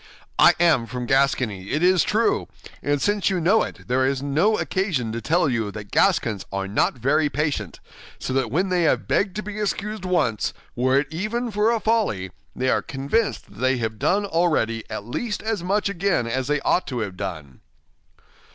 [0.39, 2.47] "I am from Gascony, it is true;
[2.81, 6.67] and since you know it, there is no occasion to tell you that Gascons are
[6.67, 7.79] not very patient,
[8.17, 11.79] so that when they have begged to be excused once, were it even for a
[11.79, 16.47] folly, they are convinced that they have done already at least as much again as
[16.47, 17.61] they ought to have done."